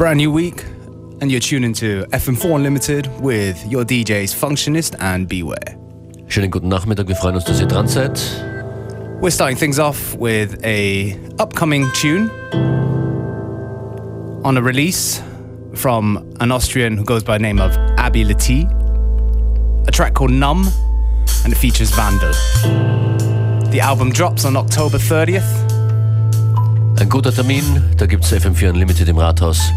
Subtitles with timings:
[0.00, 0.64] brand new week,
[1.20, 5.76] and you're tuning to FM4 Unlimited with your DJs Functionist and Beware.
[6.26, 8.18] Schönen guten Nachmittag, wir freuen uns, dass ihr dran seid.
[9.20, 12.30] We're starting things off with a upcoming tune
[14.42, 15.22] on a release
[15.74, 18.64] from an Austrian who goes by the name of Abby Lati.
[19.86, 20.66] A track called Numb,
[21.44, 22.32] and it features Vandal.
[23.70, 25.69] The album drops on October 30th.
[27.00, 29.72] Ein guter Termin, da gibt es FM4 Unlimited im Rathaus.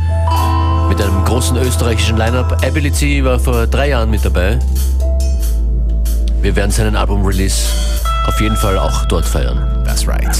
[0.89, 2.61] Mit einem großen österreichischen Line-Up.
[2.65, 4.59] Ability war vor drei Jahren mit dabei.
[6.41, 7.69] Wir werden seinen Album-Release
[8.27, 9.57] auf jeden Fall auch dort feiern.
[9.85, 10.35] That's right.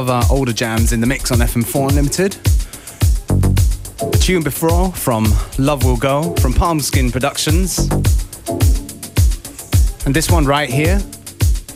[0.00, 2.32] Of uh, older jams in the mix on FM4 Unlimited.
[3.98, 5.26] The tune before from
[5.58, 7.78] Love Will Go from Palmskin Productions.
[10.06, 10.98] And this one right here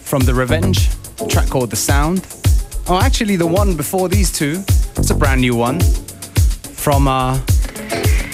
[0.05, 0.89] from The Revenge,
[1.29, 2.27] track called The Sound.
[2.89, 4.63] Oh, actually, the one before these two,
[4.97, 7.39] it's a brand new one from uh,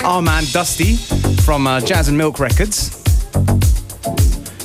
[0.05, 0.97] our man Dusty
[1.43, 3.03] from uh, Jazz and Milk Records.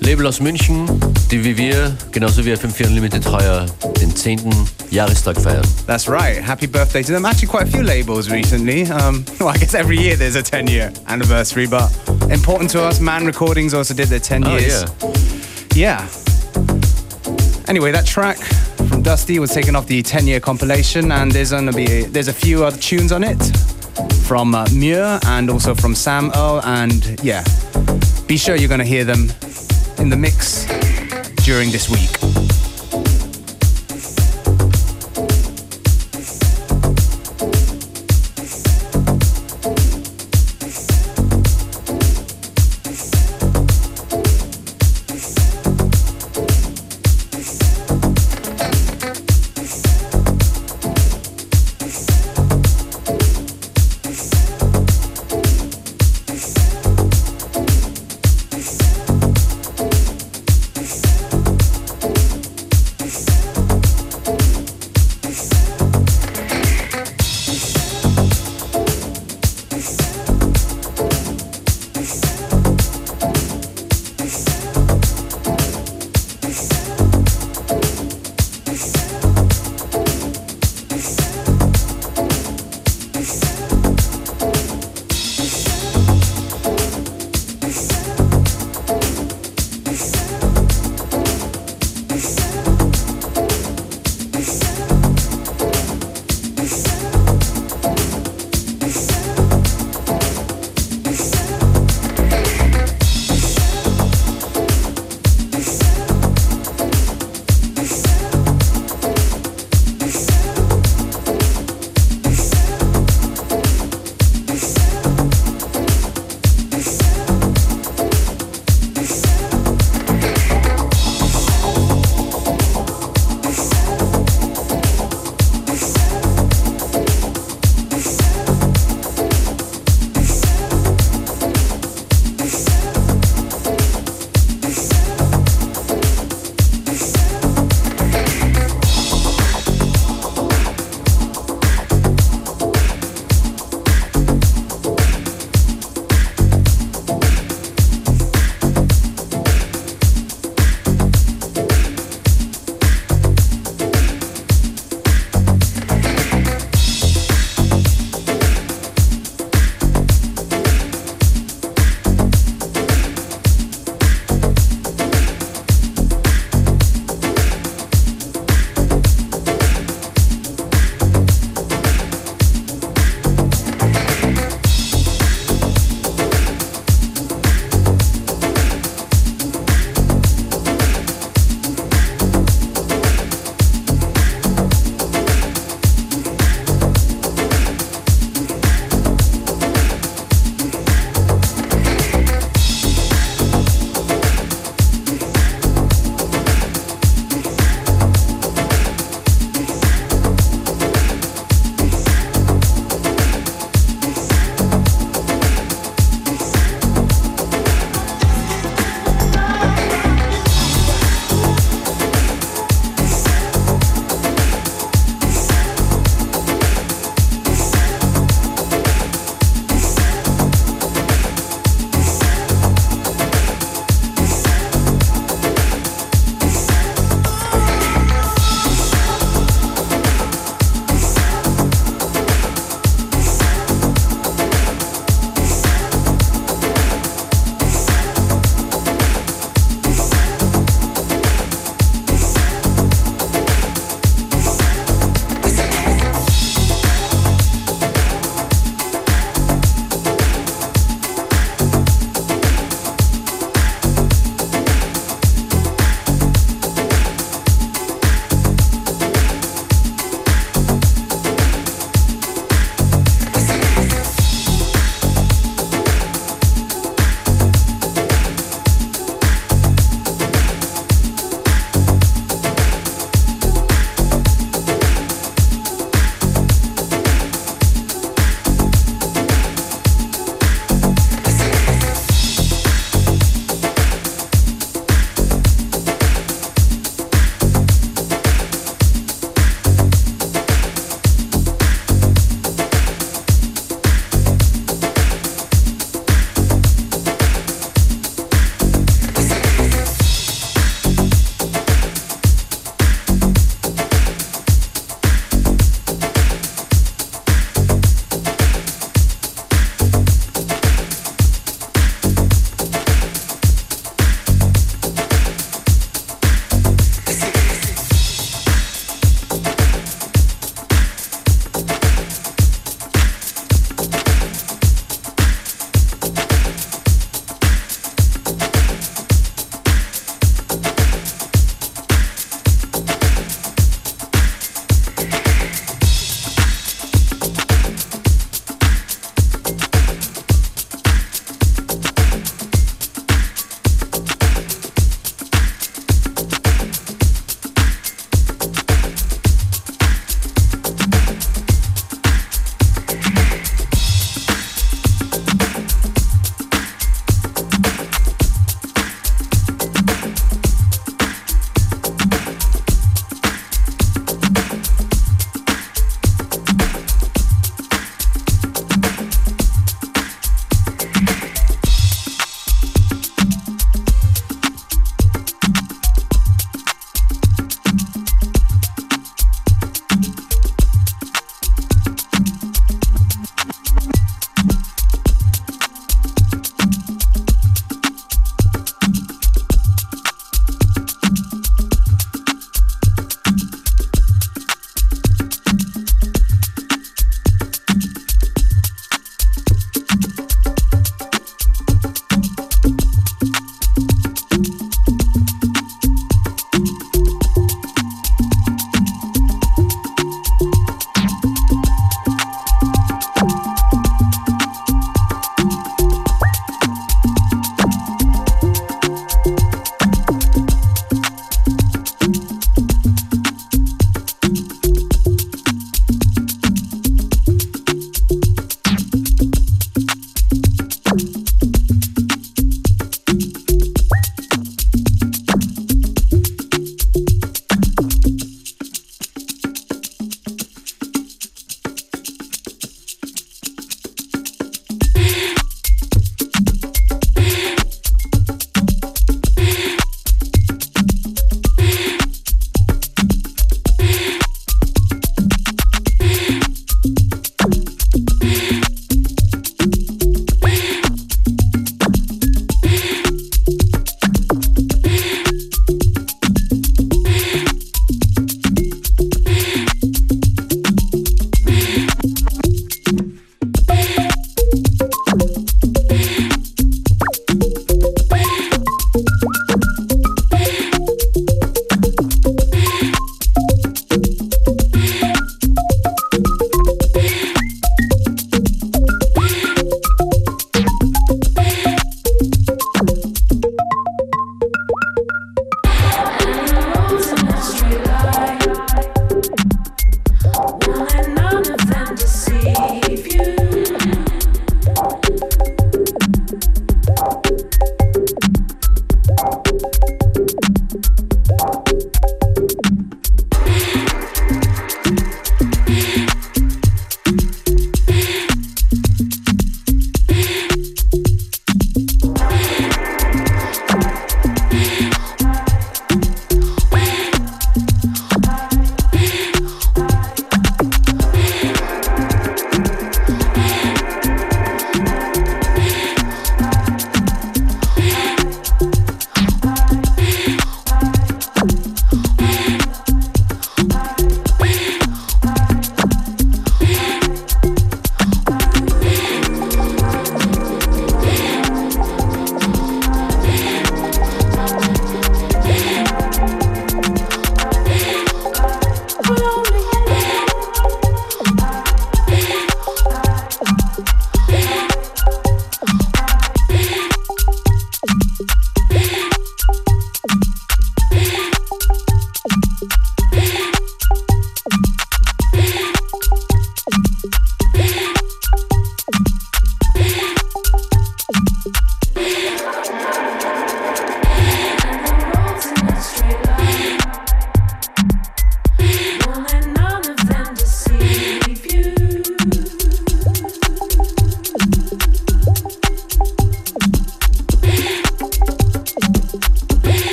[0.00, 0.86] Label aus München,
[1.30, 3.66] die wie wir, genauso wie FM4 Unlimited heuer,
[4.00, 4.79] den 10.
[4.90, 5.86] Jahrestag feiern.
[5.86, 6.38] That's right.
[6.42, 7.24] Happy birthday to them.
[7.24, 8.84] Actually, quite a few labels recently.
[8.86, 11.90] Um, well, I guess every year there's a 10 year anniversary, but
[12.30, 13.00] important to us.
[13.00, 14.82] Man Recordings also did their 10 Oh, years.
[15.74, 16.00] yeah.
[16.00, 16.08] Yeah.
[17.68, 18.36] Anyway, that track
[18.88, 22.32] from Dusty was taken off the 10 year compilation, and there's gonna be there's a
[22.32, 23.40] few other tunes on it
[24.26, 26.60] from uh, Muir and also from Sam O.
[26.64, 27.44] And yeah,
[28.26, 29.30] be sure you're gonna hear them
[29.98, 30.64] in the mix
[31.44, 32.10] during this week.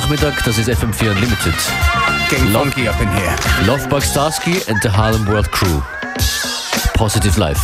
[0.00, 0.44] Am Montagnachmittag.
[0.44, 1.54] Das ist FM4 Unlimited.
[2.28, 3.34] Getting Love, funky up in here.
[3.66, 5.82] Lovebug Starski and the Harlem World Crew.
[6.94, 7.60] Positive Life.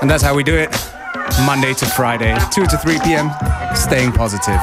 [0.00, 0.70] And that's how we do it.
[1.44, 3.30] Monday to Friday, 2 to 3 p.m.
[3.74, 4.60] Staying positive.